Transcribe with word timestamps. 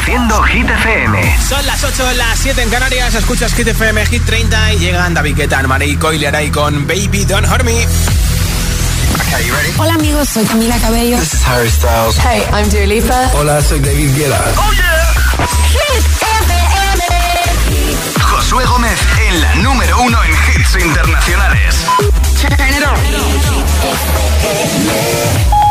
Reproduciendo 0.00 0.42
Hit 0.44 0.70
FM. 0.70 1.38
Son 1.46 1.66
las 1.66 1.84
8, 1.84 2.12
las 2.16 2.38
7 2.38 2.62
en 2.62 2.70
Canarias. 2.70 3.14
Escuchas 3.14 3.52
Hit 3.52 3.68
FM 3.68 4.06
Hit 4.06 4.24
30 4.24 4.72
y 4.72 4.78
llegan 4.78 5.12
David 5.12 5.36
Guetta, 5.36 5.62
Marie 5.66 5.98
Coileray 5.98 6.50
con 6.50 6.86
Baby 6.86 7.26
Don't 7.26 7.46
Hurt 7.46 7.64
Me. 7.64 7.86
Hola 9.78 9.94
amigos, 9.94 10.28
soy 10.28 10.44
Camila 10.44 10.78
Cabello. 10.78 11.18
This 11.18 11.34
is 11.34 11.46
Harry 11.46 11.70
Styles. 11.70 12.16
Hey, 12.18 12.42
I'm 12.52 12.68
Dua 12.70 12.86
Lipa. 12.86 13.30
Hola, 13.34 13.60
soy 13.62 13.80
David 13.80 14.16
Guetta. 14.16 14.42
Oh 14.56 14.72
yeah. 14.72 15.14
Hit 15.68 16.04
FM. 16.22 16.54
Josué 18.22 18.64
Gómez 18.64 18.98
en 19.28 19.40
la 19.40 19.54
número 19.56 20.00
uno 20.00 20.18
en 20.24 20.30
hits 20.30 20.76
internacionales. 20.82 21.76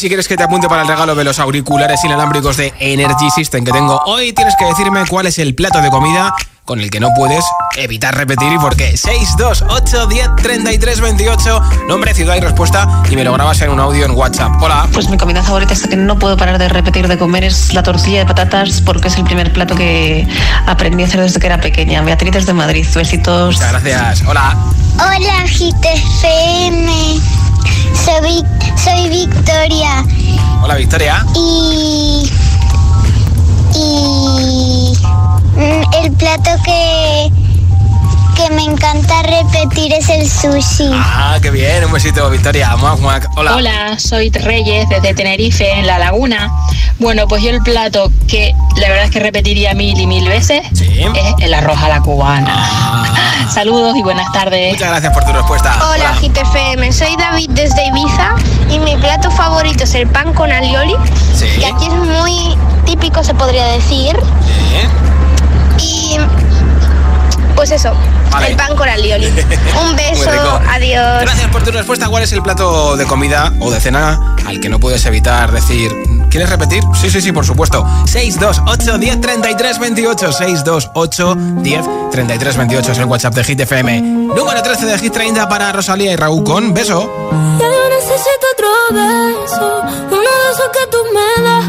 Si 0.00 0.08
quieres 0.08 0.28
que 0.28 0.36
te 0.38 0.42
apunte 0.42 0.66
para 0.66 0.80
el 0.80 0.88
regalo 0.88 1.14
de 1.14 1.24
los 1.24 1.38
auriculares 1.38 2.02
inalámbricos 2.04 2.56
de 2.56 2.72
Energy 2.80 3.28
System 3.28 3.66
que 3.66 3.70
tengo 3.70 4.00
hoy, 4.06 4.32
tienes 4.32 4.56
que 4.58 4.64
decirme 4.64 5.04
cuál 5.06 5.26
es 5.26 5.38
el 5.38 5.54
plato 5.54 5.82
de 5.82 5.90
comida 5.90 6.34
con 6.64 6.80
el 6.80 6.90
que 6.90 7.00
no 7.00 7.10
puedes 7.14 7.44
evitar 7.76 8.16
repetir 8.16 8.50
y 8.50 8.56
por 8.56 8.76
qué. 8.76 8.96
628 8.96 10.06
10 10.06 10.36
33 10.36 11.00
28, 11.02 11.62
nombre, 11.86 12.14
ciudad 12.14 12.36
y 12.36 12.40
respuesta 12.40 13.02
y 13.10 13.14
me 13.14 13.24
lo 13.24 13.34
grabas 13.34 13.60
en 13.60 13.68
un 13.68 13.78
audio 13.78 14.06
en 14.06 14.12
WhatsApp. 14.12 14.52
Hola. 14.62 14.88
Pues 14.90 15.10
mi 15.10 15.18
comida 15.18 15.42
favorita 15.42 15.74
es 15.74 15.86
que 15.86 15.96
no 15.96 16.18
puedo 16.18 16.34
parar 16.34 16.56
de 16.56 16.70
repetir 16.70 17.06
de 17.06 17.18
comer 17.18 17.44
es 17.44 17.74
la 17.74 17.82
tortilla 17.82 18.20
de 18.20 18.24
patatas 18.24 18.80
porque 18.80 19.08
es 19.08 19.16
el 19.16 19.24
primer 19.24 19.52
plato 19.52 19.74
que 19.74 20.26
aprendí 20.66 21.02
a 21.02 21.06
hacer 21.08 21.20
desde 21.20 21.40
que 21.40 21.46
era 21.46 21.60
pequeña. 21.60 22.00
Beatriz 22.00 22.32
desde 22.32 22.54
Madrid, 22.54 22.86
besitos. 22.94 23.56
Muchas 23.56 23.70
gracias. 23.70 24.22
Hola. 24.26 24.56
Hola, 24.94 25.44
GTFM. 25.44 27.20
Soy, 27.94 28.44
soy 28.82 29.08
Victoria. 29.60 30.04
Hola, 30.62 30.74
Victoria. 30.76 31.26
Y. 31.34 32.22
Y. 33.74 34.96
Mm, 35.54 35.82
el 36.02 36.12
plato 36.12 36.50
que. 36.64 37.30
que 38.36 38.54
me 38.54 38.64
encanta 38.64 39.22
repetir 39.22 39.92
es 39.92 40.08
el 40.08 40.26
sushi. 40.26 40.90
Ah, 40.94 41.38
qué 41.42 41.50
bien, 41.50 41.84
un 41.84 41.92
besito, 41.92 42.30
Victoria. 42.30 42.74
Hola. 43.36 43.56
Hola, 43.56 43.98
soy 43.98 44.30
Reyes 44.30 44.88
desde 44.88 45.12
Tenerife, 45.12 45.70
en 45.70 45.86
La 45.86 45.98
Laguna. 45.98 46.50
Bueno, 46.98 47.26
pues 47.28 47.42
yo 47.42 47.50
el 47.50 47.62
plato 47.62 48.12
que 48.28 48.54
la 48.76 48.88
verdad 48.88 49.04
es 49.04 49.10
que 49.10 49.20
repetiría 49.20 49.74
mil 49.74 49.98
y 49.98 50.06
mil 50.06 50.28
veces 50.28 50.62
es 50.72 51.34
el 51.40 51.54
arroz 51.54 51.78
a 51.82 51.88
la 51.88 52.00
cubana. 52.00 52.52
Ah. 52.54 53.48
Saludos 53.54 53.96
y 53.96 54.02
buenas 54.02 54.30
tardes. 54.32 54.74
Muchas 54.74 54.90
gracias 54.90 55.12
por 55.12 55.24
tu 55.24 55.32
respuesta. 55.32 55.74
Hola. 55.90 56.14
GTFM, 56.20 56.92
soy 56.92 57.16
David 57.16 57.50
desde 57.50 57.86
Ibiza 57.86 58.36
y 58.70 58.78
mi 58.78 58.96
plato 58.96 59.30
favorito 59.30 59.84
es 59.84 59.94
el 59.94 60.06
pan 60.06 60.32
con 60.34 60.52
alioli. 60.52 60.94
Sí. 61.34 61.46
Y 61.58 61.64
aquí 61.64 61.86
es 61.86 61.94
muy 61.94 62.56
típico, 62.84 63.24
se 63.24 63.34
podría 63.34 63.64
decir. 63.66 64.16
Sí. 65.78 65.86
Y 65.86 66.18
pues 67.56 67.72
eso, 67.72 67.92
el 68.46 68.56
pan 68.56 68.76
con 68.76 68.88
alioli. 68.88 69.26
Un 69.82 69.96
beso, 69.96 70.60
adiós. 70.68 71.22
Gracias 71.22 71.50
por 71.50 71.62
tu 71.62 71.70
respuesta. 71.72 72.08
¿Cuál 72.08 72.22
es 72.22 72.32
el 72.32 72.42
plato 72.42 72.96
de 72.96 73.06
comida 73.06 73.52
o 73.60 73.70
de 73.70 73.80
cena 73.80 74.36
al 74.46 74.60
que 74.60 74.68
no 74.68 74.78
puedes 74.78 75.04
evitar 75.06 75.50
decir, 75.50 75.92
¿quieres 76.30 76.48
repetir? 76.48 76.82
Sí, 76.94 77.10
sí, 77.10 77.20
sí, 77.20 77.32
por 77.32 77.44
supuesto. 77.44 77.84
628 78.06 78.98
10 78.98 79.20
33 79.20 79.78
28. 79.78 80.32
628 80.32 81.34
10 81.62 81.84
33 82.10 82.56
28 82.56 82.92
es 82.92 82.98
el 82.98 83.04
WhatsApp 83.04 83.34
de 83.34 83.44
Hit 83.44 83.60
FM. 83.60 84.00
Número 84.00 84.62
13 84.62 84.86
de 84.86 84.98
Hit 84.98 85.12
30 85.12 85.48
para 85.48 85.72
Rosalía 85.72 86.12
y 86.12 86.16
Raúl 86.16 86.44
con 86.44 86.72
beso. 86.72 87.10
Ya 87.58 87.66
yo 87.66 87.88
necesito 87.90 88.46
otro 88.54 88.68
beso, 88.92 89.82
uno 90.06 90.20
de 90.20 90.50
esos 90.52 90.70
que 90.72 90.86
tú 90.90 90.98
me 91.12 91.42
das. 91.42 91.64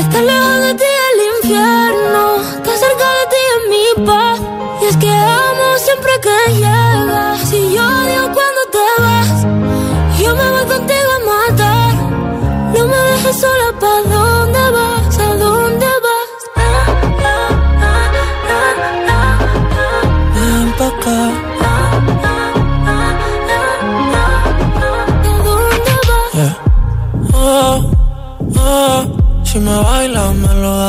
Estar 0.00 0.22
lejos 0.22 0.60
de 0.60 0.74
ti 0.74 0.84
el 0.84 1.44
infierno, 1.44 2.36
estar 2.36 2.76
cerca 2.76 3.06
de 3.18 3.24
ti 3.30 3.42
en 3.54 3.62
mi 3.70 4.06
paz. 4.06 4.40
Y 4.82 4.84
es 4.86 4.96
que 4.96 5.10
amo 5.10 5.78
siempre 5.78 6.12
que 6.20 6.52
llegas. 6.54 7.48
Si 7.48 7.74
yo 7.74 7.82
odio 7.82 8.27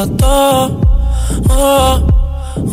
todo. 0.07 0.81
Oh, 1.49 1.99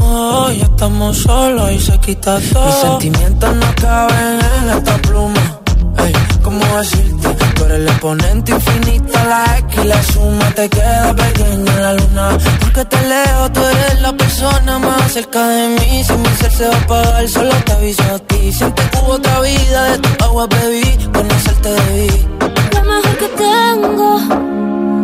Oh, 0.00 0.50
ya 0.50 0.64
estamos 0.64 1.16
solos 1.18 1.70
y 1.72 1.78
se 1.78 1.98
quita 1.98 2.38
todo. 2.52 2.66
Mis 2.66 2.74
sentimientos 2.76 3.56
no 3.56 3.74
caben 3.80 4.38
en 4.62 4.70
esta 4.70 4.96
pluma. 4.98 5.60
Ey, 5.98 6.12
¿cómo 6.42 6.64
decirte? 6.78 7.28
Tú 7.54 7.64
eres 7.64 7.78
el 7.78 7.88
exponente 7.88 8.52
infinito, 8.52 9.12
la 9.28 9.58
X 9.58 9.80
y 9.82 9.86
la 9.86 10.02
suma 10.02 10.50
te 10.54 10.68
queda 10.68 11.14
pequeña 11.14 11.72
en 11.72 11.82
la 11.82 11.92
luna. 11.94 12.38
Porque 12.60 12.84
te 12.84 13.08
leo, 13.08 13.52
tú 13.52 13.60
eres 13.60 14.00
la 14.00 14.12
persona 14.12 14.78
más 14.78 15.12
cerca 15.12 15.46
de 15.46 15.68
mí. 15.68 16.04
Si 16.04 16.12
mi 16.12 16.28
ser 16.40 16.52
se 16.52 16.68
va 16.68 16.74
a 16.74 16.78
apagar, 16.78 17.28
solo 17.28 17.54
te 17.64 17.72
aviso 17.72 18.02
a 18.02 18.18
ti. 18.18 18.52
Siempre 18.52 18.84
hubo 19.02 19.12
otra 19.14 19.40
vida, 19.40 19.84
de 19.92 19.98
tu 19.98 20.24
agua 20.24 20.46
bebí, 20.46 20.98
conocerte 21.12 21.70
debí. 21.70 22.26
Lo 22.72 22.82
mejor 22.82 23.16
que 23.18 23.28
tengo 23.28 24.65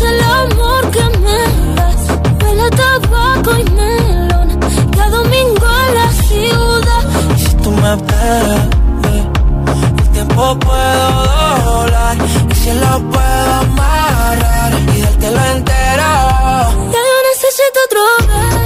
el 0.00 0.20
amor 0.20 0.90
que 0.90 1.04
me 1.18 1.74
das. 1.74 2.02
Huele 2.42 2.70
tabaco 2.70 3.50
y 3.58 3.64
melón. 3.70 4.48
Cada 4.96 5.10
domingo 5.10 5.66
en 5.88 5.94
la 5.94 6.12
ciudad. 6.28 7.04
Y 7.36 7.40
si 7.40 7.56
tú 7.56 7.70
me 7.70 7.94
esperas, 7.94 8.68
el 9.98 10.08
tiempo 10.12 10.58
puedo 10.58 11.06
doblar. 11.64 12.16
Y 12.50 12.54
si 12.54 12.72
lo 12.72 13.10
puedo 13.10 13.52
amarrar 13.64 14.72
y 14.94 15.00
darte 15.00 15.30
lo 15.30 15.44
entero. 15.56 16.10
Ya 16.92 17.00
yo 17.10 17.16
necesito 17.30 17.78
otro 17.86 18.02
beso. 18.28 18.65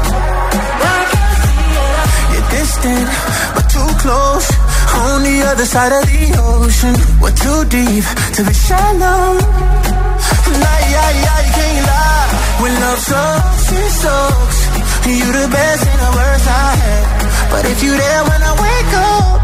You're 2.83 2.97
distant, 2.97 3.09
but 3.53 3.69
too 3.69 3.89
close. 4.01 4.47
On 4.93 5.23
the 5.23 5.37
other 5.45 5.65
side 5.65 5.93
of 5.93 6.03
the 6.05 6.33
ocean, 6.41 6.95
we're 7.21 7.35
too 7.35 7.61
deep 7.69 8.05
to 8.35 8.41
be 8.43 8.53
shallow. 8.53 9.37
Nah, 9.37 10.79
yeah, 10.89 11.11
yeah, 11.21 11.39
you 11.45 11.53
can't 11.53 11.85
lie. 11.85 12.27
When 12.61 12.73
love 12.81 12.99
sucks, 12.99 13.71
it 13.71 13.91
sucks. 14.01 14.59
You 15.05 15.29
the 15.31 15.47
best 15.51 15.83
and 15.85 15.99
the 15.99 16.11
worst 16.17 16.47
I 16.47 16.69
had. 16.81 17.05
But 17.51 17.65
if 17.65 17.83
you 17.83 17.91
there 17.91 18.23
when 18.23 18.41
I 18.41 18.53
wake 18.57 18.93
up, 18.97 19.41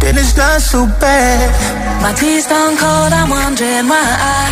then 0.00 0.18
it's 0.18 0.36
not 0.36 0.60
so 0.60 0.86
bad. 0.98 2.02
My 2.02 2.12
tea's 2.14 2.44
stone 2.44 2.76
cold, 2.76 3.12
I'm 3.12 3.30
wondering 3.30 3.86
why 3.86 4.02
I 4.02 4.50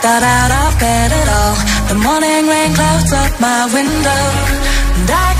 got 0.00 0.22
out 0.22 0.50
of 0.62 0.80
bed 0.80 1.10
at 1.12 1.28
all. 1.28 1.56
The 1.88 1.96
morning 2.00 2.48
rain 2.48 2.72
clouds 2.74 3.12
up 3.12 3.32
my 3.40 3.68
window, 3.72 4.22
and 4.96 5.10
I 5.10 5.37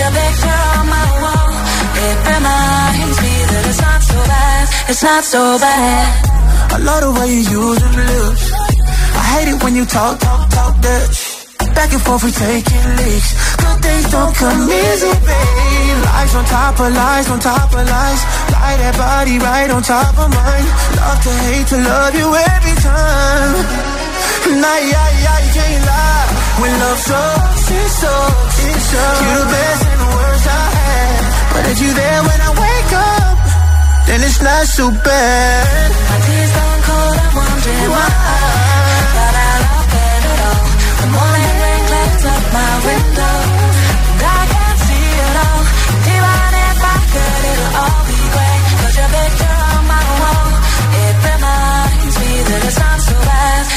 picture 0.00 0.60
on 0.78 0.84
my 0.88 1.08
wall, 1.20 1.52
it 2.00 2.16
reminds 2.32 3.18
me 3.20 3.34
that 3.50 3.62
it's 3.68 3.80
not 3.80 4.00
so 4.00 4.18
bad, 4.24 4.64
it's 4.88 5.02
not 5.02 5.24
so 5.24 5.42
bad. 5.58 6.32
I 6.72 6.78
love 6.78 7.00
the 7.04 7.12
way 7.20 7.28
you 7.28 7.42
use 7.44 7.78
them 7.78 7.94
lips. 8.00 8.44
I 9.12 9.22
hate 9.32 9.48
it 9.52 9.62
when 9.62 9.76
you 9.76 9.84
talk, 9.84 10.18
talk, 10.18 10.48
talk 10.50 10.80
Dutch. 10.80 11.18
Back 11.76 11.92
and 11.92 12.02
forth, 12.02 12.24
we 12.24 12.30
taking 12.32 12.84
leaks. 13.00 13.30
Good 13.56 13.78
things 13.84 14.10
don't 14.10 14.34
come 14.34 14.60
easy, 14.68 15.12
babe. 15.28 15.98
Lies 16.08 16.34
on 16.36 16.44
top 16.44 16.80
of 16.80 16.92
lies, 16.92 17.30
on 17.30 17.40
top 17.40 17.68
of 17.72 17.84
lies. 17.84 18.22
Lie 18.52 18.76
that 18.80 18.94
body 18.96 19.38
right 19.38 19.70
on 19.70 19.82
top 19.82 20.16
of 20.18 20.28
mine. 20.28 20.66
Love 20.96 21.20
to 21.22 21.32
hate 21.48 21.66
to 21.68 21.76
love 21.76 22.14
you 22.14 22.28
every 22.34 22.76
time. 22.80 24.01
Nah, 24.62 24.78
yeah, 24.92 25.08
yeah, 25.24 25.38
you 25.44 25.50
can't 25.56 25.84
lie. 25.86 26.28
When 26.60 26.72
love 26.82 26.98
sucks, 26.98 27.70
it 27.70 27.90
sucks. 28.00 28.56
It 28.68 28.80
sucks. 28.90 29.20
You're 29.22 29.40
the 29.42 29.50
best 29.50 29.82
and 29.90 30.00
the 30.04 30.10
worst 30.16 30.46
I 30.46 30.64
had. 30.76 31.22
But 31.52 31.64
if 31.72 31.78
you 31.82 31.90
there 31.94 32.20
when 32.28 32.40
I 32.48 32.50
wake 32.62 32.92
up, 32.92 33.36
then 34.06 34.18
it's 34.22 34.40
not 34.42 34.64
so 34.66 34.90
bad. 34.90 35.88
My 36.10 36.18
tea's 36.26 36.52
gone 36.58 36.80
cold, 36.88 37.16
I'm 37.22 37.32
wondering 37.40 37.90
why. 37.94 38.08
Got 39.16 39.34
out 39.46 39.62
of 39.72 39.84
bed 39.92 40.22
at 40.32 40.40
all. 40.50 40.66
The 41.00 41.08
morning 41.16 41.54
rain 41.62 41.82
clouds 41.90 42.24
up 42.34 42.44
my 42.52 42.72
window. 42.86 43.51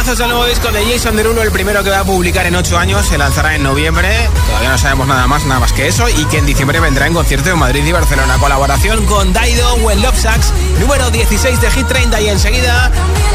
Los 0.00 0.06
temazos 0.06 0.18
del 0.18 0.30
nuevo 0.30 0.46
disco 0.46 0.72
de 0.72 0.82
Jason 0.90 1.14
Derulo, 1.14 1.42
el 1.42 1.52
primero 1.52 1.84
que 1.84 1.90
va 1.90 1.98
a 1.98 2.04
publicar 2.04 2.46
en 2.46 2.56
8 2.56 2.78
años, 2.78 3.04
se 3.04 3.18
lanzará 3.18 3.54
en 3.54 3.62
noviembre. 3.62 4.08
Todavía 4.46 4.70
no 4.70 4.78
sabemos 4.78 5.06
nada 5.06 5.26
más, 5.26 5.44
nada 5.44 5.60
más 5.60 5.74
que 5.74 5.88
eso. 5.88 6.08
Y 6.08 6.24
que 6.24 6.38
en 6.38 6.46
diciembre 6.46 6.80
vendrá 6.80 7.06
en 7.06 7.12
concierto 7.12 7.50
en 7.50 7.58
Madrid 7.58 7.84
y 7.84 7.92
Barcelona. 7.92 8.38
Colaboración 8.38 9.04
con 9.04 9.34
Daido, 9.34 9.74
When 9.74 10.00
Love 10.00 10.18
Sax, 10.18 10.54
número 10.80 11.10
16 11.10 11.60
de 11.60 11.70
Hit 11.70 11.86
30. 11.86 12.18
Y 12.22 12.28
enseguida, 12.30 12.90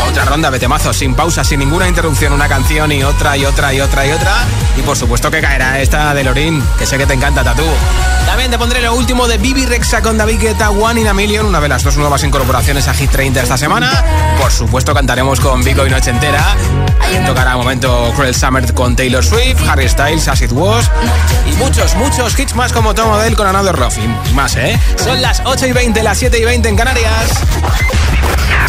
otra 0.09 0.25
ronda 0.25 0.49
de 0.49 0.57
temazos, 0.57 0.97
sin 0.97 1.13
pausa, 1.13 1.43
sin 1.43 1.59
ninguna 1.59 1.87
interrupción. 1.87 2.33
Una 2.33 2.47
canción 2.47 2.91
y 2.91 3.03
otra 3.03 3.37
y 3.37 3.45
otra 3.45 3.71
y 3.71 3.81
otra 3.81 4.07
y 4.07 4.11
otra. 4.11 4.33
Y 4.75 4.81
por 4.81 4.97
supuesto 4.97 5.29
que 5.29 5.41
caerá 5.41 5.79
esta 5.79 6.15
de 6.15 6.23
Lorin, 6.23 6.63
que 6.79 6.87
sé 6.87 6.97
que 6.97 7.05
te 7.05 7.13
encanta, 7.13 7.43
Tatú. 7.43 7.67
También 8.25 8.49
te 8.49 8.57
pondré 8.57 8.81
lo 8.81 8.95
último 8.95 9.27
de 9.27 9.37
Bibi 9.37 9.67
Rexa 9.67 10.01
con 10.01 10.17
David 10.17 10.39
Guetta, 10.41 10.71
One 10.71 11.01
in 11.01 11.07
a 11.07 11.13
Million, 11.13 11.45
una 11.45 11.61
de 11.61 11.69
las 11.69 11.83
dos 11.83 11.95
nuevas 11.97 12.23
incorporaciones 12.23 12.87
a 12.87 12.93
Hit 12.95 13.11
30 13.11 13.43
esta 13.43 13.55
semana. 13.55 14.03
Por 14.41 14.51
supuesto, 14.51 14.95
cantaremos 14.95 15.39
con 15.39 15.63
Vico 15.63 15.85
y 15.85 15.91
Noche 15.91 16.09
Entera. 16.09 16.54
Tocará 17.25 17.55
momento 17.55 18.11
Cruel 18.15 18.35
Summer 18.35 18.71
con 18.73 18.95
Taylor 18.95 19.23
Swift, 19.23 19.57
Harry 19.67 19.89
Styles, 19.89 20.27
As 20.27 20.41
It. 20.41 20.51
Y 20.51 21.53
muchos, 21.55 21.95
muchos 21.95 22.37
hits 22.37 22.55
más 22.55 22.71
como 22.71 22.93
Tom 22.93 23.09
Odell 23.09 23.35
con 23.35 23.47
Another 23.47 23.75
Ruffin. 23.75 24.15
Y 24.29 24.33
más, 24.33 24.55
¿eh? 24.55 24.79
Son 25.03 25.21
las 25.21 25.41
8 25.43 25.67
y 25.67 25.71
20, 25.71 26.03
las 26.03 26.19
7 26.19 26.37
y 26.37 26.45
20 26.45 26.69
en 26.69 26.75
Canarias. 26.75 27.31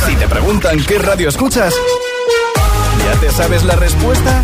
Si 0.07 0.15
te 0.17 0.27
preguntan 0.29 0.83
qué 0.85 0.99
radio 0.99 1.29
escuchas, 1.29 1.75
¿ya 3.05 3.21
te 3.21 3.31
sabes 3.31 3.65
la 3.65 3.77
respuesta? 3.77 4.43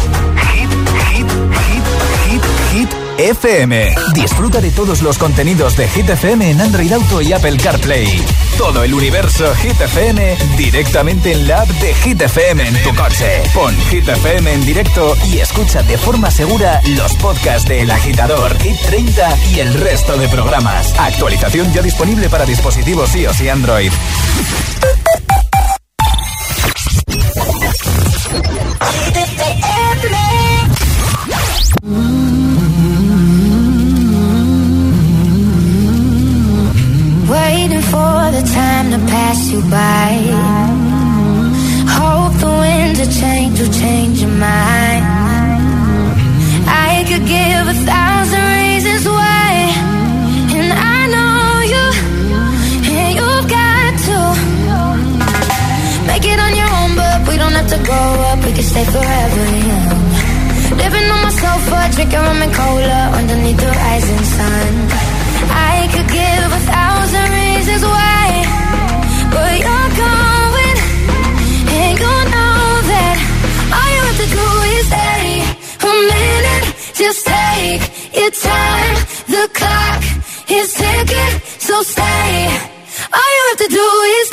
Hit, 0.53 0.71
hit, 1.11 1.27
hit, 1.69 1.85
hit, 2.27 2.43
hit. 2.73 2.91
FM. 3.19 3.95
Disfruta 4.15 4.61
de 4.61 4.71
todos 4.71 5.03
los 5.03 5.19
contenidos 5.19 5.77
de 5.77 5.89
Hit 5.89 6.09
FM 6.09 6.51
en 6.51 6.61
Android 6.61 6.93
Auto 6.93 7.21
y 7.21 7.33
Apple 7.33 7.57
CarPlay. 7.57 8.21
Todo 8.63 8.85
el 8.85 8.95
universo 8.95 9.53
Hit 9.57 9.81
FM 9.81 10.37
directamente 10.57 11.33
en 11.33 11.49
la 11.49 11.63
app 11.63 11.69
de 11.69 11.93
Hit 11.95 12.23
FM 12.23 12.69
en 12.69 12.83
tu 12.85 12.95
coche. 12.95 13.43
Pon 13.53 13.77
Hit 13.91 14.09
FM 14.09 14.53
en 14.53 14.65
directo 14.65 15.17
y 15.27 15.39
escucha 15.39 15.83
de 15.83 15.99
forma 15.99 16.31
segura 16.31 16.81
los 16.97 17.13
podcasts 17.15 17.69
de 17.69 17.81
El 17.81 17.91
Agitador, 17.91 18.57
Hit 18.61 18.79
30 18.87 19.37
y 19.51 19.59
el 19.59 19.75
resto 19.75 20.17
de 20.17 20.29
programas. 20.29 20.95
Actualización 20.97 21.73
ya 21.73 21.83
disponible 21.83 22.31
para 22.31 22.47
dispositivos 22.47 23.17
iOS 23.17 23.41
y 23.41 23.49
Android. 23.49 23.93
Rum 62.13 62.43
and 62.43 62.55
cola 62.55 63.01
underneath 63.19 63.57
the 63.57 63.69
rising 63.69 64.25
sun. 64.37 64.73
I 65.49 65.89
could 65.93 66.09
give 66.09 66.49
a 66.61 66.63
thousand 66.73 67.29
reasons 67.41 67.83
why, 67.85 68.25
but 69.35 69.53
you're 69.65 69.91
going, 70.05 70.77
know 72.33 72.65
that 72.93 73.17
all 73.77 73.89
you 73.95 74.03
have 74.09 74.21
to 74.25 74.29
do 74.39 74.47
is 74.77 74.87
a 75.89 75.93
minute. 76.13 76.67
Just 77.03 77.21
take 77.27 77.83
your 78.21 78.31
time. 78.31 78.97
The 79.35 79.45
clock 79.59 80.03
is 80.51 80.69
ticking, 80.75 81.35
so 81.59 81.83
stay. 81.83 82.37
All 83.17 83.31
you 83.37 83.43
have 83.51 83.61
to 83.65 83.71
do 83.81 83.89
is 84.19 84.32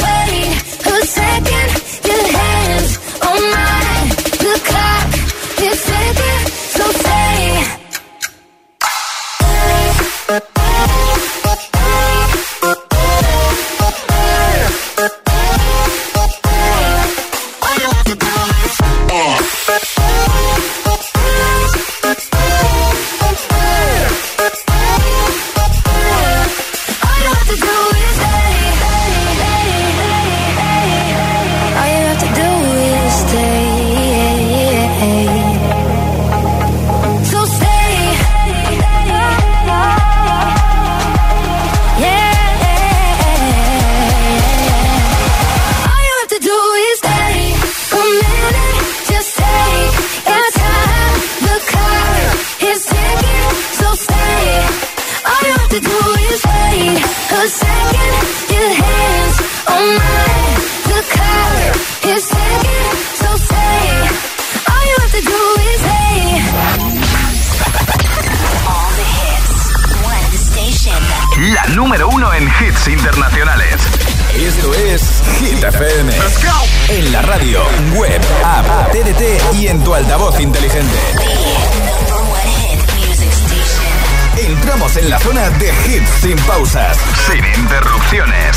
la 85.09 85.19
zona 85.19 85.49
de 85.57 85.73
hits 85.87 86.09
sin 86.21 86.37
pausas, 86.45 86.97
sin 87.25 87.43
interrupciones. 87.59 88.55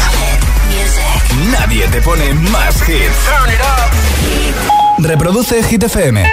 Nadie 1.50 1.88
te 1.88 2.02
pone 2.02 2.34
más 2.34 2.76
hits. 2.86 3.16
Reproduce 4.98 5.62
Hit 5.62 5.84
FM. 5.84 6.26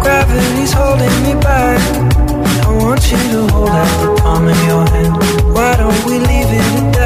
gravity's 0.00 0.72
holding 0.72 1.22
me 1.22 1.34
back. 1.40 1.80
I 2.66 2.70
want 2.82 3.10
you 3.10 3.16
to 3.16 3.48
hold 3.52 3.68
out 3.68 4.00
the 4.02 4.20
palm 4.20 4.46
of 4.46 4.66
your 4.66 4.86
hand. 4.88 5.54
Why 5.54 5.76
don't 5.76 6.04
we 6.04 6.18
leave 6.18 6.50
it? 6.50 6.73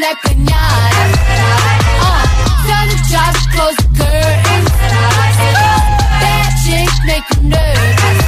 like 0.00 0.20
pinata. 0.24 1.04
Uh, 2.00 2.24
tell 2.64 2.86
the 2.88 2.96
job 3.12 3.34
close 3.52 3.76
the 3.76 3.88
curtains. 4.00 4.70
That 6.20 6.48
chick 6.64 6.88
make 7.04 7.28
you 7.36 7.52
nervous. 7.52 8.18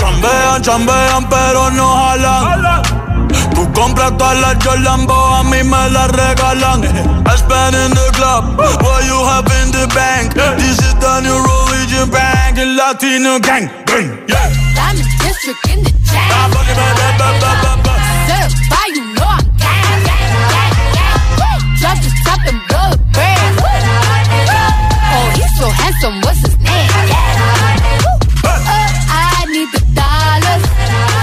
Chambean, 0.00 0.60
chambean, 0.62 1.22
pero 1.28 1.70
no 1.70 1.86
jalan. 1.96 2.82
Tú 3.54 3.72
compras 3.72 4.12
todas 4.18 4.38
las 4.40 4.56
Jolambo, 4.62 5.14
a 5.14 5.42
mí 5.44 5.62
me 5.64 5.90
las 5.90 6.10
regalan. 6.10 6.84
I 7.26 7.36
spend 7.36 7.74
in 7.74 7.90
the 7.90 8.10
club, 8.12 8.58
what 8.58 9.04
you 9.04 9.18
have 9.24 9.48
in 9.62 9.72
the 9.72 9.86
bank. 9.94 10.34
This 10.34 10.78
is 10.78 10.94
the 11.00 11.20
new 11.20 11.38
religion 11.48 12.10
bank, 12.10 12.58
and 12.58 12.76
Latino 12.76 13.38
gang, 13.40 13.70
gang, 13.86 14.24
yeah. 14.28 14.52
Diamond 14.74 15.08
district 15.22 15.66
in 15.72 15.82
the 15.82 15.90
chain. 16.04 17.67
Drop 22.38 22.46
the 22.46 22.52
top 22.52 22.52
and 22.52 22.60
blow 22.68 22.90
the 22.90 23.02
brand. 23.12 23.58
Oh, 25.10 25.26
he's 25.34 25.52
so 25.58 25.66
handsome, 25.68 26.20
what's 26.22 26.40
his 26.40 26.56
name? 26.58 26.90
Uh, 28.44 28.58
I 29.10 29.44
need 29.48 29.70
the 29.72 29.82
dollars 29.94 30.62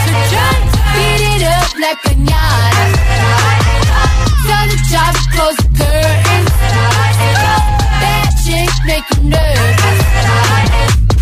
to 0.05 0.13
try 0.31 0.51
beat 0.93 1.21
it 1.35 1.43
up 1.47 1.71
like 1.79 1.99
pinata. 2.03 2.85
Tell 4.47 4.65
the 4.67 4.77
job 4.91 5.13
close 5.31 5.57
the 5.57 5.69
curtains. 5.77 6.51
That 8.01 8.27
chick 8.43 8.71
make 8.85 9.05
you 9.15 9.29
nervous. 9.29 9.99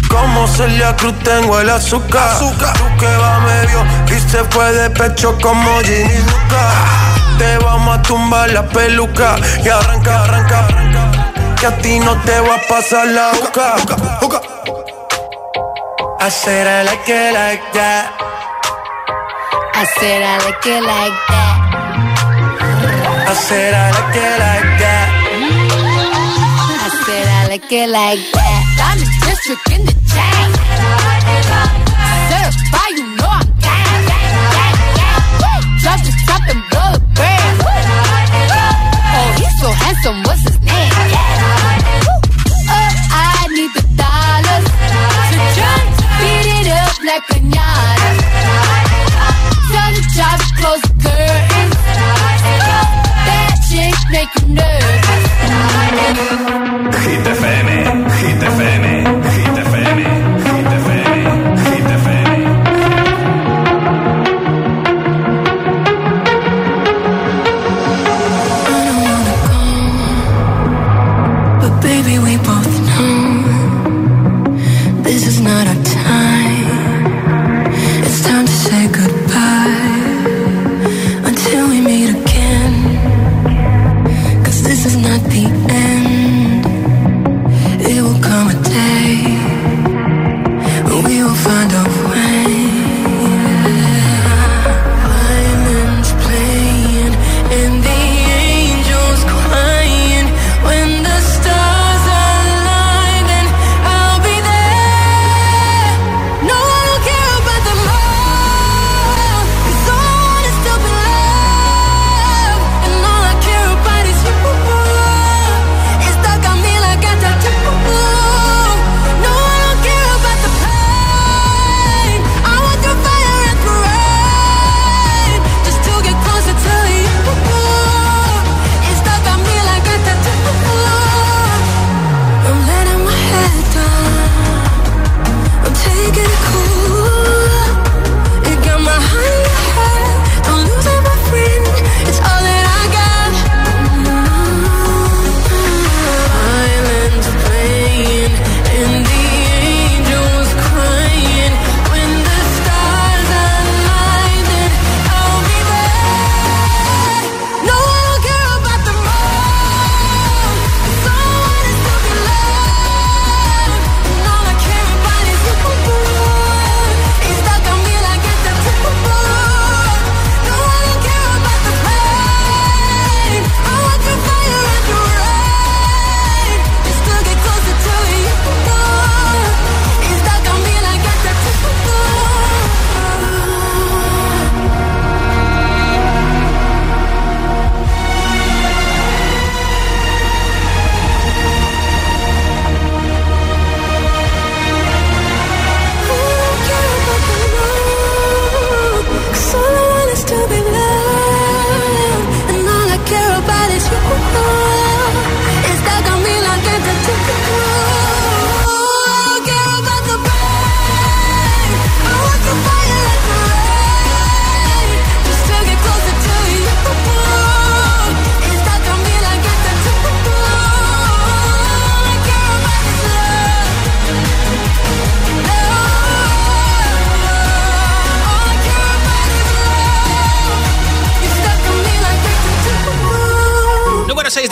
Como 0.09 0.47
Celia 0.47 0.95
Cruz 0.95 1.13
tengo 1.23 1.59
el 1.59 1.69
azúcar. 1.69 2.35
azúcar. 2.35 2.73
Tú 2.77 2.85
que 2.99 3.17
va 3.17 3.39
medio 3.41 3.85
y 4.07 4.19
se 4.29 4.43
fue 4.45 4.71
de 4.73 4.89
pecho 4.91 5.37
como 5.41 5.79
Ginny 5.81 6.17
Luca. 6.19 7.12
Te 7.37 7.57
vamos 7.57 7.97
a 7.97 8.01
tumbar 8.01 8.49
la 8.51 8.67
peluca 8.67 9.35
y 9.63 9.69
arranca, 9.69 10.23
arranca, 10.23 10.65
arranca. 10.65 11.11
Que 11.59 11.67
a 11.67 11.77
ti 11.77 11.99
no 11.99 12.15
te 12.21 12.39
va 12.39 12.55
a 12.55 12.61
pasar 12.67 13.07
la 13.07 13.31
boca. 13.31 13.75
I 16.19 16.29
said 16.29 16.67
I 16.67 16.83
like 16.85 17.09
it 17.09 17.33
like 17.33 17.63
that. 17.73 18.11
I 19.75 19.85
said 19.99 20.21
I 20.23 20.37
like 20.45 20.65
it 20.65 20.81
like 20.81 21.19
that. 21.27 21.55
I 23.27 23.33
said 23.35 23.73
I 23.73 23.91
like 23.91 24.15
it 24.15 24.39
like 24.39 24.77
that. 24.79 25.07
I 26.79 26.89
said 27.05 27.27
I 27.27 27.47
like 27.49 27.71
it 27.71 27.89
like 27.89 28.31
that. 28.31 28.63
I'm 28.79 28.99
district 29.27 29.69
in 29.71 29.85
the 29.85 29.92
so 39.63 39.71
handsome, 39.71 40.19
what's 40.23 40.43
his 40.43 40.59
name? 40.59 40.91
Uh, 42.67 42.91
I 43.15 43.47
need 43.55 43.71
the 43.79 43.85
dollars 43.95 44.65
to 45.31 45.37
try 45.55 45.79
beat 46.19 46.47
it 46.59 46.67
up 46.81 46.95
like 47.07 47.23
pinata. 47.31 48.09
Tell 49.71 49.91
the 49.95 50.03
job 50.17 50.39
close 50.59 50.83
the 50.83 50.95
curtains. 51.03 51.75
That 53.27 53.55
chick 53.67 53.97
make 54.11 54.31
you 54.39 54.47
nervous. 54.59 55.23
Hit 57.03 57.23
Hit 57.23 57.23
FM, 57.39 57.67
Hit 58.19 58.41
FM, 58.51 59.22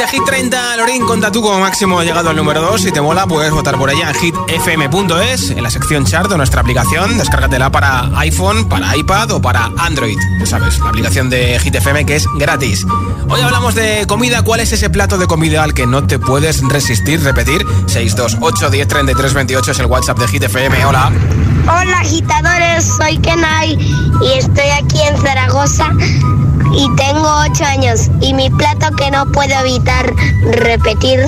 the 0.02 0.11
Hit 0.12 0.26
30, 0.26 0.76
Lorín, 0.76 1.06
conta 1.06 1.32
tú 1.32 1.41
como 1.41 1.62
máximo 1.62 2.04
llegado 2.04 2.32
al 2.32 2.36
número 2.36 2.62
2. 2.62 2.82
Si 2.82 2.91
te 2.91 3.00
mola, 3.00 3.26
puedes 3.28 3.50
votar 3.54 3.78
por 3.78 3.89
ella 3.89 4.10
en 4.10 4.15
hitfm.es, 4.15 5.52
en 5.52 5.63
la 5.63 5.71
sección 5.71 6.04
chart 6.06 6.30
de 6.30 6.36
nuestra 6.36 6.60
aplicación. 6.60 7.17
Descárgatela 7.17 7.71
para 7.71 8.12
iPhone, 8.19 8.67
para 8.67 8.93
iPad 8.97 9.32
o 9.32 9.41
para 9.41 9.71
Android. 9.78 10.17
Ya 10.38 10.45
sabes, 10.45 10.80
la 10.80 10.89
aplicación 10.89 11.30
de 11.30 11.58
Hit 11.60 11.76
FM 11.76 12.06
que 12.06 12.17
es 12.17 12.28
gratis. 12.38 12.86
Hoy 13.30 13.39
hablamos 13.39 13.74
de 13.74 14.06
comida. 14.06 14.43
¿Cuál 14.43 14.60
es 14.60 14.74
ese 14.74 14.89
plato 14.89 15.17
de 15.17 15.28
comida 15.28 15.63
al 15.63 15.74
que 15.74 15.88
no 15.88 16.06
te 16.06 16.19
puedes 16.19 16.62
resistir? 16.62 17.24
Repetir, 17.24 17.65
628 17.88 18.69
10 18.69 18.88
33 18.89 19.34
28 19.34 19.71
es 19.71 19.80
el 19.80 19.86
WhatsApp 19.86 20.19
de 20.19 20.28
Hit 20.28 20.43
FM. 20.43 20.86
Hola. 20.88 21.10
Hola 21.63 22.00
agitadores, 22.00 22.84
soy 22.84 23.17
Kenai 23.19 23.78
y 24.21 24.38
estoy 24.38 24.69
aquí 24.71 25.00
en 25.04 25.15
Zaragoza 25.21 25.89
y 26.76 26.89
tengo 26.95 27.30
8 27.52 27.65
años 27.65 28.10
y 28.19 28.34
mi 28.34 28.50
plato 28.50 28.95
que 28.95 29.12
no 29.12 29.32
puedo 29.32 29.54
evitar 29.60 30.01
repetir 30.44 31.20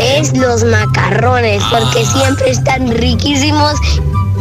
es 0.00 0.36
los 0.36 0.64
macarrones 0.64 1.62
porque 1.70 2.04
ah. 2.04 2.12
siempre 2.12 2.50
están 2.50 2.90
riquísimos 2.90 3.74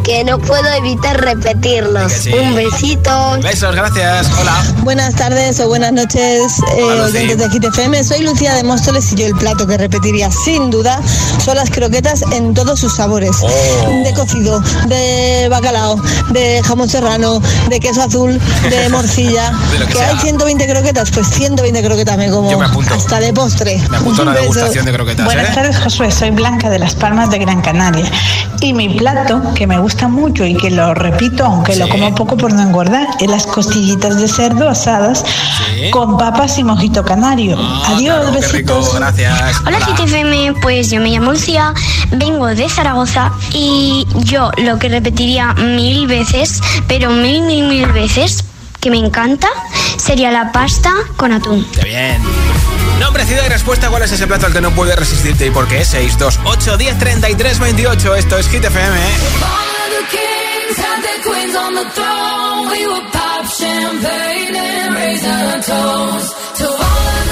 que 0.03 0.23
no 0.25 0.37
puedo 0.37 0.67
evitar 0.73 1.19
repetirlos. 1.19 2.27
Un 2.27 2.55
besito. 2.55 3.39
Besos, 3.41 3.75
gracias. 3.75 4.29
Hola. 4.39 4.63
Buenas 4.81 5.15
tardes 5.15 5.59
o 5.61 5.67
buenas 5.69 5.93
noches, 5.93 6.59
eh, 6.77 6.83
oyentes 6.83 7.37
de 7.37 7.47
GTFM. 7.47 8.03
Soy 8.03 8.21
Lucía 8.21 8.53
de 8.55 8.63
Móstoles 8.63 9.11
y 9.13 9.15
yo 9.15 9.25
el 9.27 9.35
plato 9.35 9.65
que 9.65 9.77
repetiría 9.77 10.29
sin 10.29 10.69
duda 10.69 10.99
son 11.43 11.55
las 11.55 11.69
croquetas 11.69 12.21
en 12.33 12.53
todos 12.53 12.79
sus 12.79 12.93
sabores. 12.93 13.37
Oh. 13.41 14.03
De 14.03 14.13
cocido, 14.13 14.61
de 14.87 15.47
bacalao, 15.49 15.95
de 16.31 16.61
jamón 16.63 16.89
serrano, 16.89 17.41
de 17.69 17.79
queso 17.79 18.01
azul, 18.01 18.39
de 18.69 18.89
morcilla. 18.91 19.53
que, 19.91 20.01
hay 20.01 20.17
120 20.17 20.67
croquetas, 20.67 21.11
pues 21.11 21.27
120 21.29 21.81
croquetas 21.81 22.17
me 22.17 22.29
como. 22.29 22.61
Hasta 22.61 23.19
de 23.19 23.31
postre. 23.33 23.81
Me 23.89 23.97
apunto 23.97 24.21
una 24.23 24.33
degustación 24.33 24.85
de 24.85 24.91
croquetas. 24.91 25.25
Buenas 25.25 25.49
¿eh? 25.49 25.53
tardes, 25.53 25.79
Josué. 25.79 26.11
Soy 26.11 26.31
Blanca 26.31 26.69
de 26.69 26.79
Las 26.79 26.95
Palmas 26.95 27.29
de 27.31 27.39
Gran 27.39 27.61
Canaria. 27.61 28.11
Y 28.59 28.73
mi 28.73 28.89
plato, 28.89 29.41
que 29.55 29.67
me 29.67 29.79
gusta 29.79 29.92
gusta 29.93 30.07
mucho 30.07 30.43
y 30.43 30.55
que 30.57 30.71
lo 30.71 30.95
repito, 30.95 31.45
aunque 31.45 31.75
lo 31.75 31.87
como 31.87 32.15
poco 32.15 32.35
por 32.35 32.51
no 32.51 32.63
engordar, 32.63 33.05
es 33.19 33.29
las 33.29 33.45
costillitas 33.45 34.19
de 34.19 34.27
cerdo 34.27 34.67
asadas 34.67 35.23
con 35.91 36.17
papas 36.17 36.57
y 36.57 36.63
mojito 36.63 37.03
canario. 37.05 37.55
Ah, 37.59 37.93
Adiós, 37.95 38.33
besitos. 38.33 38.95
gracias. 38.95 39.61
Hola, 39.63 39.77
GTFM, 39.77 40.55
pues 40.63 40.89
yo 40.89 40.99
me 40.99 41.09
llamo 41.09 41.31
Lucía, 41.31 41.75
vengo 42.09 42.47
de 42.47 42.67
Zaragoza 42.69 43.31
y 43.51 44.07
yo 44.15 44.49
lo 44.57 44.79
que 44.79 44.89
repetiría 44.89 45.53
mil 45.53 46.07
veces, 46.07 46.59
pero 46.87 47.11
mil, 47.11 47.43
mil, 47.43 47.67
mil 47.67 47.85
veces, 47.91 48.43
que 48.79 48.89
me 48.89 48.97
encanta, 48.97 49.47
sería 49.97 50.31
la 50.31 50.51
pasta 50.51 50.91
con 51.17 51.33
atún. 51.33 51.67
Qué 51.71 51.85
bien. 51.85 52.17
Nombre, 52.99 53.25
ciudad 53.25 53.43
y 53.45 53.49
respuesta. 53.49 53.89
¿Cuál 53.89 54.01
es 54.01 54.11
ese 54.11 54.25
plato 54.25 54.47
al 54.47 54.53
que 54.53 54.61
no 54.61 54.71
puede 54.71 54.95
resistirte 54.95 55.45
y 55.45 55.51
por 55.51 55.67
qué? 55.67 55.85
628 55.85 56.77
10 56.77 56.97
33 56.97 57.59
28. 57.59 58.15
Esto 58.15 58.37
es 58.39 58.47
Hit 58.49 58.63
FM. 58.65 58.97
Throne. 61.91 62.71
We 62.71 62.87
would 62.87 63.11
pop 63.11 63.45
champagne 63.45 64.55
and 64.55 64.95
raise 64.95 65.25
our 65.25 65.55
toast 65.61 66.57
to 66.57 66.67
all 66.67 67.22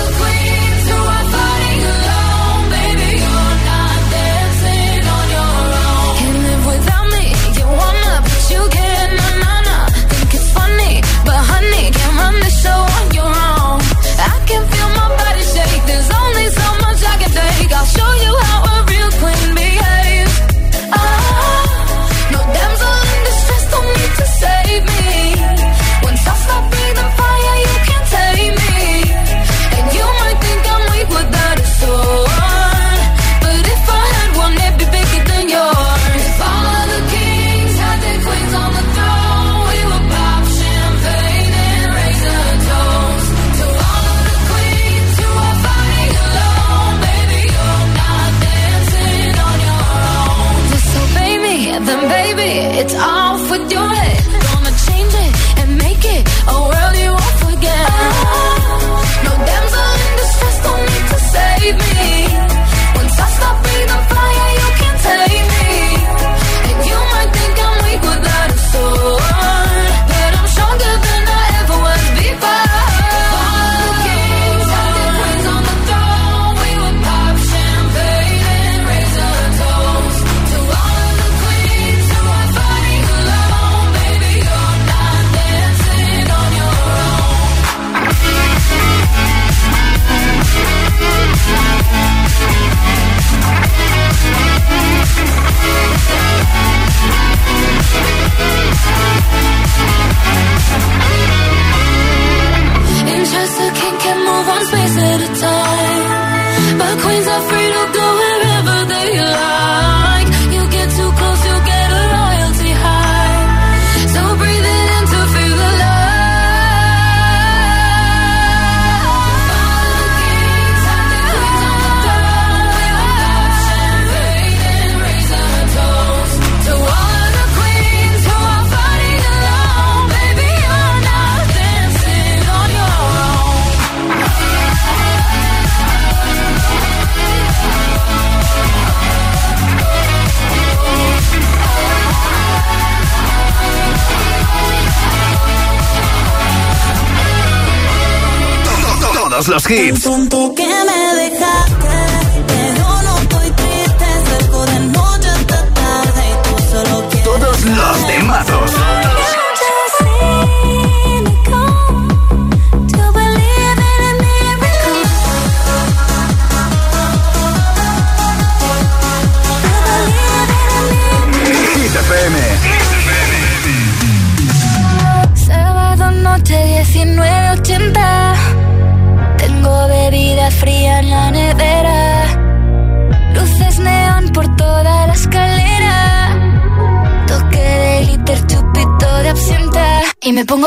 los 149.51 149.69
hits. 149.69 150.07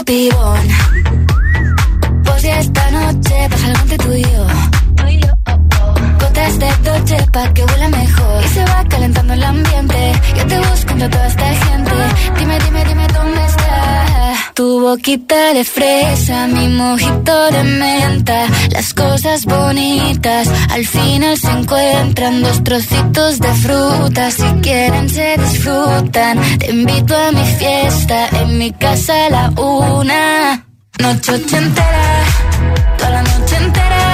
Pibón. 0.05 0.69
Pues 2.25 2.43
ya 2.43 2.61
esta 2.61 2.91
noche 2.91 3.49
pasa 3.51 3.67
algo 3.67 3.81
entre 3.83 3.99
tú 3.99 4.13
y 4.13 4.23
yo. 4.23 4.47
sepa 7.07 7.53
que 7.53 7.65
huele 7.65 7.89
mejor. 7.89 8.45
Y 8.45 8.49
se 8.49 8.65
va 8.65 8.85
calentando 8.89 9.33
el 9.35 9.43
ambiente. 9.43 10.13
Yo 10.37 10.47
te 10.47 10.59
busco 10.59 10.93
entre 10.93 11.09
toda 11.09 11.27
esta 11.27 11.49
gente. 11.65 11.93
Dime, 12.39 12.59
dime, 12.65 12.85
dime 12.85 13.07
dónde 13.09 13.45
está. 13.45 14.35
Tu 14.55 14.81
boquita 14.81 15.55
de 15.55 15.65
fresa, 15.65 16.47
mi 16.47 16.69
mojito 16.69 17.51
de 17.51 17.65
menta. 17.65 18.47
Las 18.71 18.94
cosas 19.15 19.45
bonitas 19.45 20.49
al 20.71 20.85
final 20.85 21.37
se 21.39 21.49
encuentran. 21.49 22.43
Dos 22.43 22.65
trocitos 22.65 23.39
de 23.39 23.55
fruta, 23.55 24.31
si 24.33 24.43
quieren 24.61 25.09
se 25.09 25.37
disfrutan. 25.39 26.59
Te 26.59 26.71
invito 26.73 27.17
a 27.17 27.31
mi 27.31 27.45
fiesta, 27.45 28.29
en 28.41 28.59
mi 28.59 28.73
casa 28.73 29.27
a 29.27 29.31
la 29.31 29.51
una. 29.51 30.67
Noche 30.99 31.33
ochentera, 31.33 32.25
toda 32.99 33.11
la 33.11 33.23
noche 33.23 33.57
entera. 33.57 34.14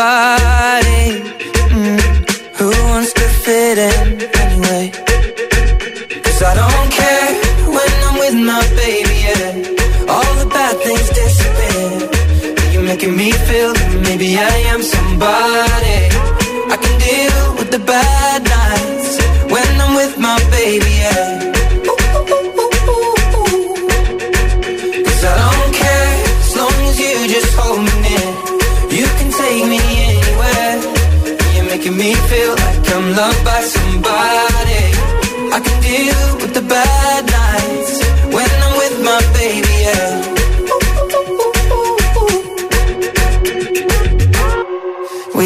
nobody. 0.00 0.89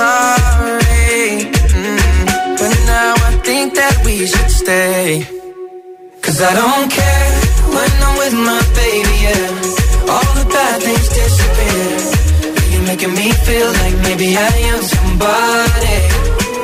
sorry. 0.00 1.20
Mm 1.76 1.96
-hmm. 2.00 2.56
But 2.58 2.74
now 2.92 3.12
I 3.28 3.32
think 3.48 3.66
that 3.80 3.94
we 4.06 4.14
should 4.30 4.50
stay. 4.62 5.04
Cause 6.24 6.38
I 6.50 6.52
don't 6.62 6.88
care 6.98 7.30
when 7.74 7.92
I'm 8.06 8.14
with 8.22 8.36
my 8.50 8.62
baby, 8.80 9.16
yeah. 9.26 10.12
All 10.14 10.30
the 10.38 10.46
bad 10.54 10.76
things 10.86 11.08
disappear. 11.18 11.92
You're 12.70 12.86
making 12.90 13.14
me 13.20 13.26
feel 13.46 13.68
like 13.80 13.96
maybe 14.06 14.28
I 14.50 14.52
am 14.72 14.80
somebody. 14.94 15.98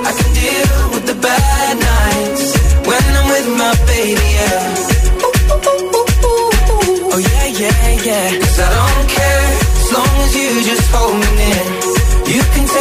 I 0.08 0.10
can 0.18 0.30
deal 0.40 0.70
with 0.92 1.04
the 1.12 1.18
bad 1.28 1.74
nights 1.92 2.44
when 2.88 3.04
I'm 3.18 3.26
with 3.34 3.48
my 3.62 3.74
baby, 3.92 4.28
yeah. 4.38 4.62
Oh 7.12 7.20
yeah, 7.30 7.46
yeah, 7.62 7.82
yeah. 8.08 8.26
Cause 8.42 8.58
I 8.66 8.68
don't 8.78 9.06
care 9.18 9.44
as 9.80 9.88
long 9.96 10.14
as 10.24 10.30
you 10.38 10.48
just 10.70 10.86
hold 10.94 11.16
me 11.22 11.25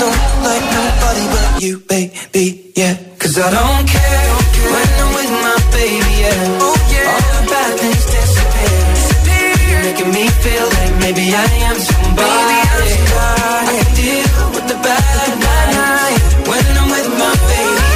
don't 0.00 0.16
like 0.48 0.66
nobody 0.80 1.24
but 1.34 1.62
you, 1.62 1.74
baby. 1.92 2.72
Yeah, 2.74 2.94
cause 3.20 3.36
I 3.36 3.48
don't 3.52 3.84
care 3.84 4.28
when 4.72 4.88
I'm 5.02 5.10
with 5.18 5.32
my 5.44 5.56
baby. 5.76 6.12
Yeah, 6.24 6.64
oh, 6.64 6.76
yeah. 6.92 7.12
all 7.12 7.28
the 7.36 7.42
bad 7.52 7.72
things 7.80 8.04
disappear. 8.14 8.80
disappear. 8.96 9.52
You're 9.68 9.84
making 9.88 10.10
me 10.16 10.24
feel 10.44 10.66
like 10.78 10.94
maybe 11.04 11.24
I 11.36 11.46
am 11.68 11.76
somebody. 11.90 12.32
Maybe 12.40 12.58
I'm 12.72 12.84
somebody. 12.96 13.60
I 13.60 13.76
can 13.76 13.92
deal 14.00 14.28
with 14.54 14.66
the 14.72 14.78
bad 14.86 15.30
when 16.48 16.64
I'm 16.80 16.88
with 16.94 17.08
my 17.20 17.32
baby. 17.50 17.90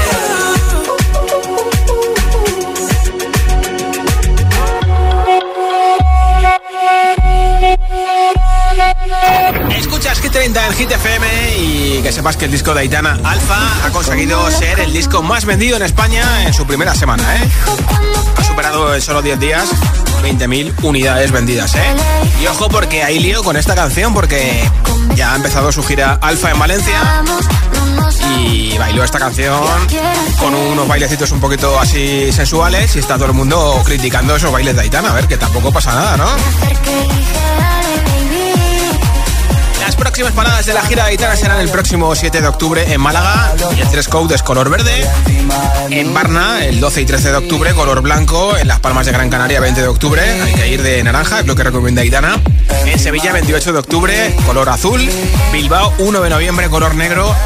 Escuchas 9.78 10.18
Hit 10.20 10.32
30 10.32 10.66
en 10.66 10.72
Hit 10.74 10.92
FM 10.92 11.43
y 11.98 12.02
que 12.02 12.12
sepas 12.12 12.36
que 12.36 12.46
el 12.46 12.50
disco 12.50 12.74
de 12.74 12.80
Aitana 12.80 13.18
Alfa 13.22 13.86
ha 13.86 13.90
conseguido 13.90 14.50
ser 14.50 14.80
el 14.80 14.92
disco 14.92 15.22
más 15.22 15.44
vendido 15.44 15.76
en 15.76 15.82
España 15.82 16.44
en 16.44 16.52
su 16.52 16.66
primera 16.66 16.94
semana, 16.94 17.36
¿eh? 17.36 17.48
Ha 18.36 18.44
superado 18.44 18.94
en 18.94 19.00
solo 19.00 19.22
10 19.22 19.38
días 19.38 19.68
20.000 20.22 20.72
unidades 20.82 21.30
vendidas, 21.30 21.74
¿eh? 21.76 21.94
Y 22.42 22.46
ojo 22.46 22.68
porque 22.68 23.04
hay 23.04 23.20
lío 23.20 23.44
con 23.44 23.56
esta 23.56 23.76
canción 23.76 24.12
porque 24.12 24.68
ya 25.14 25.32
ha 25.32 25.36
empezado 25.36 25.70
su 25.70 25.84
gira 25.84 26.18
Alfa 26.20 26.50
en 26.50 26.58
Valencia 26.58 27.22
y 28.40 28.76
bailó 28.76 29.04
esta 29.04 29.20
canción 29.20 29.62
con 30.38 30.54
unos 30.54 30.88
bailecitos 30.88 31.30
un 31.30 31.40
poquito 31.40 31.78
así 31.78 32.32
sensuales 32.32 32.96
y 32.96 32.98
está 32.98 33.14
todo 33.14 33.26
el 33.26 33.34
mundo 33.34 33.80
criticando 33.84 34.34
esos 34.34 34.50
bailes 34.50 34.74
de 34.74 34.82
Aitana, 34.82 35.10
a 35.10 35.14
ver, 35.14 35.28
que 35.28 35.36
tampoco 35.36 35.70
pasa 35.70 35.94
nada, 35.94 36.16
¿no? 36.16 37.43
Las 39.84 39.96
próximas 39.96 40.32
paradas 40.32 40.64
de 40.64 40.72
la 40.72 40.80
gira 40.80 41.04
de 41.04 41.10
Aitana 41.10 41.36
serán 41.36 41.60
el 41.60 41.68
próximo 41.68 42.14
7 42.14 42.40
de 42.40 42.48
octubre 42.48 42.90
en 42.90 42.98
Málaga 43.02 43.54
y 43.76 43.82
el 43.82 43.90
dress 43.90 44.08
code 44.08 44.34
es 44.34 44.42
color 44.42 44.70
verde. 44.70 45.06
En 45.90 46.14
Barna, 46.14 46.64
el 46.64 46.80
12 46.80 47.02
y 47.02 47.04
13 47.04 47.30
de 47.32 47.36
octubre, 47.36 47.74
color 47.74 48.00
blanco. 48.00 48.56
En 48.56 48.66
Las 48.66 48.80
Palmas 48.80 49.04
de 49.04 49.12
Gran 49.12 49.28
Canaria, 49.28 49.60
20 49.60 49.82
de 49.82 49.86
octubre, 49.86 50.22
hay 50.22 50.54
que 50.54 50.68
ir 50.68 50.82
de 50.82 51.04
naranja, 51.04 51.40
es 51.40 51.46
lo 51.46 51.54
que 51.54 51.64
recomienda 51.64 52.00
Aitana. 52.00 52.40
En 52.86 52.98
Sevilla, 52.98 53.34
28 53.34 53.74
de 53.74 53.78
octubre, 53.78 54.34
color 54.46 54.70
azul. 54.70 55.06
Bilbao, 55.52 55.92
1 55.98 56.20
de 56.22 56.30
noviembre, 56.30 56.70
color 56.70 56.94
negro. 56.94 57.36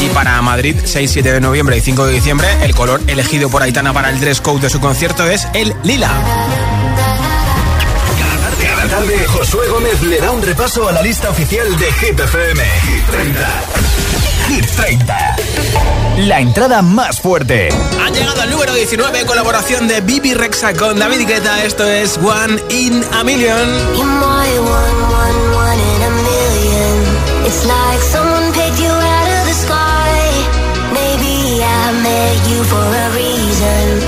Y 0.00 0.08
para 0.08 0.40
Madrid, 0.40 0.76
6, 0.82 1.10
7 1.10 1.32
de 1.32 1.40
noviembre 1.42 1.76
y 1.76 1.82
5 1.82 2.06
de 2.06 2.14
diciembre, 2.14 2.48
el 2.62 2.74
color 2.74 3.02
elegido 3.08 3.50
por 3.50 3.62
Aitana 3.62 3.92
para 3.92 4.08
el 4.08 4.18
dress 4.20 4.40
code 4.40 4.62
de 4.62 4.70
su 4.70 4.80
concierto 4.80 5.28
es 5.28 5.46
el 5.52 5.74
lila. 5.82 6.63
Cada 8.84 8.98
tarde, 8.98 9.26
Josué 9.28 9.66
Gómez 9.68 10.02
le 10.02 10.20
da 10.20 10.30
un 10.30 10.42
repaso 10.42 10.86
a 10.86 10.92
la 10.92 11.00
lista 11.00 11.30
oficial 11.30 11.74
de 11.78 11.90
Hit 11.92 12.20
FM. 12.20 12.62
Hit 12.82 13.06
30. 13.10 13.62
Hit 14.48 14.66
30. 14.76 15.36
La 16.26 16.40
entrada 16.40 16.82
más 16.82 17.18
fuerte. 17.18 17.70
Ha 18.04 18.10
llegado 18.10 18.42
al 18.42 18.50
número 18.50 18.74
19, 18.74 19.24
colaboración 19.24 19.88
de 19.88 20.02
Bibi 20.02 20.34
Rexa 20.34 20.74
con 20.74 20.98
David 20.98 21.26
Guetta. 21.26 21.64
Esto 21.64 21.84
es 21.84 22.18
One 22.18 22.62
in 22.68 23.02
a 23.14 23.24
Million. 23.24 23.68
You're 23.96 24.04
my 24.04 24.58
one, 24.58 25.00
one, 25.14 25.56
one 25.56 25.80
in 25.80 26.02
a 26.02 26.10
million. 26.10 27.46
It's 27.46 27.64
like 27.64 28.02
someone 28.12 28.52
picked 28.52 28.80
you 28.80 28.90
out 28.90 29.28
of 29.40 29.46
the 29.46 29.54
sky. 29.54 30.12
Maybe 30.92 31.62
I 31.64 31.92
met 32.02 32.50
you 32.50 32.64
for 32.64 32.84
a 32.84 33.10
reason. 33.16 34.03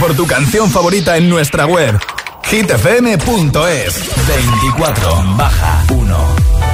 Por 0.00 0.16
tu 0.16 0.26
canción 0.26 0.70
favorita 0.70 1.16
en 1.16 1.28
nuestra 1.28 1.66
web. 1.66 1.98
hitfm.es 2.44 4.26
24 4.26 5.24
baja 5.36 5.84
1 5.90 6.71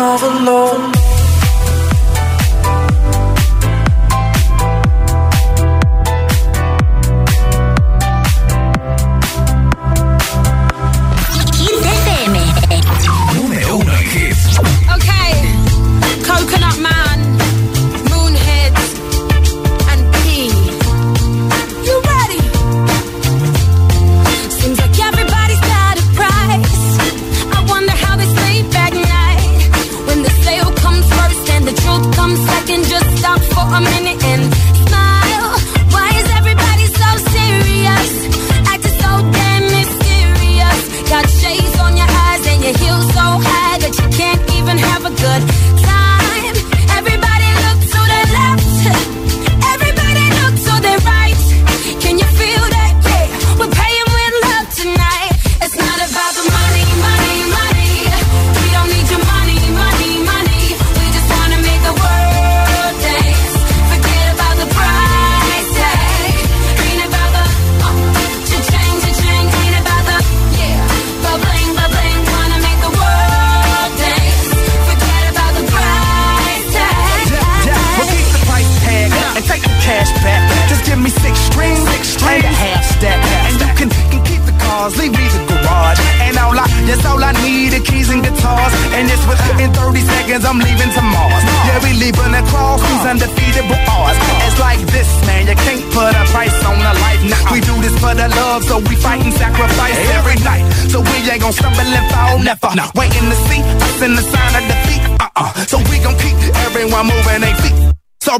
overload. 0.00 1.15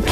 the. 0.00 0.10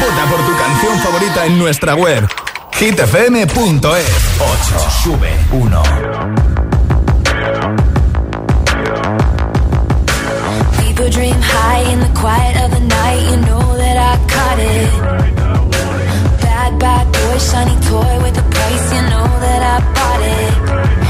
Vota 0.00 0.24
por 0.30 0.40
tu 0.44 0.56
canción 0.56 0.98
favorita 0.98 1.46
en 1.46 1.58
nuestra 1.58 1.94
web 1.94 2.28
hitfm.es 2.72 4.06
8 4.40 4.90
sube 5.02 5.30
1 5.52 5.82
People 10.78 11.08
dream 11.10 11.40
high 11.40 11.92
in 11.92 12.00
the 12.00 12.20
quiet 12.20 12.56
of 12.62 12.70
the 12.72 12.80
night 12.80 13.30
you 13.30 13.36
know 13.46 13.76
that 13.76 13.96
I 13.96 14.16
caught 14.28 14.58
it. 14.58 14.90
Bad 16.42 16.78
bad 16.78 17.06
boy 17.12 17.38
shiny 17.38 17.76
toy 17.88 18.22
with 18.22 18.38
a 18.38 18.42
price 18.50 18.92
you 18.92 19.02
know 19.10 19.26
that 19.40 19.62
I 19.62 19.80
bought 19.94 20.22
it. 21.00 21.05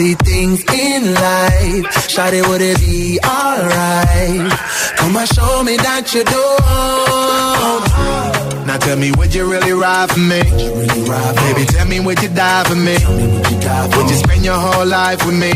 The 0.00 0.14
things 0.24 0.64
in 0.72 1.12
life, 1.12 1.84
Shawty, 2.08 2.40
would 2.48 2.62
it 2.62 2.80
be 2.80 3.20
alright? 3.20 4.48
Come 4.96 5.16
and 5.16 5.28
show 5.28 5.62
me 5.62 5.76
that 5.76 6.08
you 6.14 6.24
don't. 6.24 7.84
Now 8.66 8.78
tell 8.78 8.96
me, 8.96 9.12
would 9.12 9.34
you 9.34 9.44
really 9.44 9.72
ride 9.72 10.08
for 10.08 10.20
me? 10.20 10.40
would 10.40 10.88
Really 10.88 11.04
ride 11.04 11.36
for 11.36 11.44
Baby, 11.52 11.64
tell 11.68 11.86
me, 11.86 12.00
would 12.00 12.22
you 12.22 12.30
die 12.32 12.64
for 12.64 12.80
me? 12.80 12.96
Would 12.96 13.44
you, 13.52 13.60
die 13.60 13.90
for 13.90 13.98
would 14.00 14.08
you 14.08 14.16
spend 14.16 14.42
your 14.42 14.56
whole 14.56 14.86
life 14.86 15.20
with 15.26 15.36
me? 15.36 15.52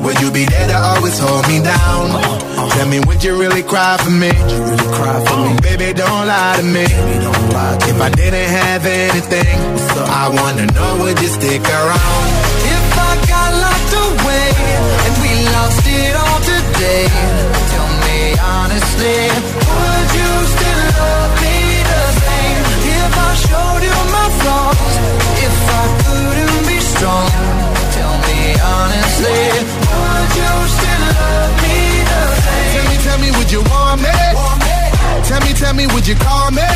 Would 0.00 0.18
you 0.22 0.32
be 0.32 0.48
there 0.48 0.68
to 0.72 0.78
always 0.78 1.18
hold 1.20 1.44
me 1.46 1.60
down? 1.60 2.08
Uh, 2.08 2.24
uh, 2.24 2.70
tell 2.72 2.88
me, 2.88 3.00
would 3.04 3.22
you 3.22 3.36
really 3.38 3.62
cry 3.62 3.98
for 4.00 4.08
me? 4.08 4.32
Would 4.32 4.48
you 4.48 4.64
Really 4.64 4.88
cry 4.96 5.20
for 5.28 5.36
me? 5.44 5.60
Baby, 5.60 5.92
don't 5.92 6.24
lie 6.24 6.56
to 6.56 6.64
me. 6.64 6.88
Lie 7.52 7.76
to 7.84 7.88
if 7.92 7.96
me. 8.00 8.00
I 8.00 8.10
didn't 8.16 8.48
have 8.48 8.86
anything, 8.86 9.60
I 10.08 10.32
wanna 10.32 10.64
know, 10.72 11.04
would 11.04 11.20
you 11.20 11.28
stick 11.28 11.60
around? 11.68 12.37
Today, 16.88 17.06
tell 17.72 17.90
me 18.06 18.18
honestly, 18.40 19.20
would 19.68 20.08
you 20.18 20.30
still 20.52 20.82
love 20.96 21.32
me? 21.42 21.56
The 21.90 22.02
same 22.24 22.64
if 22.96 23.12
I 23.26 23.30
showed 23.44 23.82
you 23.88 23.98
my 24.16 24.28
flaws, 24.40 24.94
if 25.46 25.56
I 25.80 25.84
couldn't 26.04 26.60
be 26.68 26.78
strong, 26.80 27.28
tell 27.96 28.14
me 28.26 28.40
honestly, 28.76 29.40
would 29.92 30.30
you 30.40 30.52
still 30.76 31.04
love 31.20 31.52
me 31.64 31.78
the 32.10 32.22
same? 32.44 32.72
Tell 32.74 32.86
me, 32.90 32.96
tell 33.06 33.18
me, 33.24 33.28
would 33.36 33.50
you 33.52 33.62
want 33.70 34.00
me? 34.02 34.16
Tell 35.28 35.40
me, 35.44 35.52
tell 35.52 35.74
me, 35.74 35.86
would 35.92 36.06
you 36.06 36.16
call 36.16 36.50
me? 36.50 36.68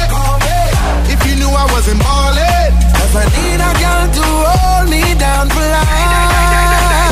If 1.12 1.20
you 1.26 1.34
knew 1.40 1.48
I 1.48 1.64
wasn't 1.72 2.00
ballin', 2.00 2.72
Cause 2.96 3.14
I 3.16 3.24
need 3.36 3.60
a 3.68 3.72
girl 3.80 4.06
to 4.16 4.24
hold 4.48 4.90
me 4.90 5.02
down 5.18 5.48
for 5.48 5.60
life. 5.60 7.11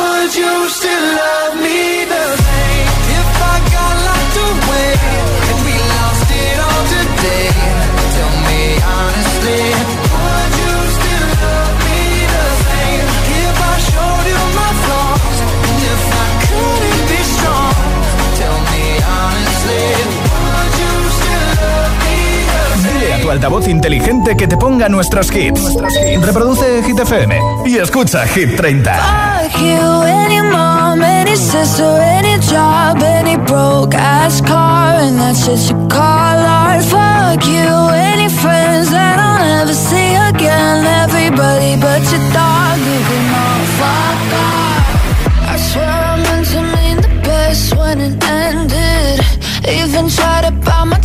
altavoz 23.31 23.67
inteligente 23.67 24.35
que 24.35 24.45
te 24.45 24.57
ponga 24.57 24.89
nuestros 24.89 25.31
hits. 25.33 25.75
Reproduce 26.21 26.83
Hit 26.83 26.99
FM 26.99 27.39
y 27.65 27.77
escucha 27.77 28.27
Hit 28.27 28.57
30. 28.57 28.93
Fuck 28.93 29.61
you, 29.61 30.03
any 30.03 30.41
mom, 30.41 31.01
any 31.01 31.37
sister, 31.37 31.97
any 32.01 32.37
job, 32.39 33.01
any 33.01 33.37
broke 33.37 33.95
ass 33.95 34.41
car, 34.41 34.99
and 34.99 35.17
that's 35.17 35.45
just 35.45 35.69
you 35.69 35.77
call 35.87 36.39
art. 36.45 36.83
Fuck 36.83 37.45
you, 37.47 37.89
any 37.93 38.27
friends 38.27 38.91
that 38.91 39.17
I'll 39.17 39.39
never 39.39 39.73
see 39.73 40.13
again. 40.29 40.85
Everybody 40.85 41.79
but 41.79 42.01
your 42.11 42.23
dog, 42.33 42.79
you 42.79 42.99
can 43.07 43.23
all 43.43 43.63
fuck 43.79 44.19
off. 44.43 44.83
I 45.47 45.57
swear 45.57 45.87
I 45.87 46.17
meant 46.17 46.47
to 46.47 46.61
mean 46.75 46.97
the 46.97 47.21
best 47.23 47.77
when 47.77 48.01
it 48.01 48.23
ended. 48.23 49.21
Even 49.69 50.09
tried 50.09 50.45
to 50.45 50.51
bite 50.51 50.85
my 50.85 51.00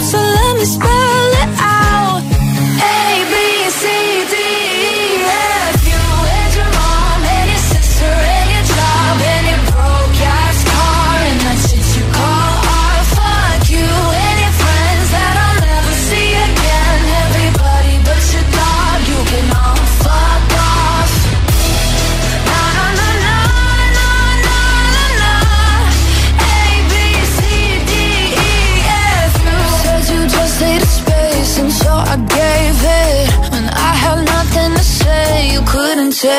So 0.00 0.16
let 0.16 0.56
me 0.56 0.64
spell 0.64 1.07